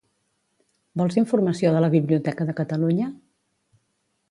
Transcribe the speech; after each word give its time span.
Vols 1.01 1.17
informació 1.23 1.75
de 1.77 1.85
la 1.85 1.91
Biblioteca 1.97 2.49
de 2.51 2.57
Catalunya? 2.63 3.13